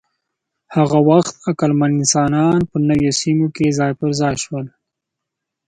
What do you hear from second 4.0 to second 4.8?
ځای شول.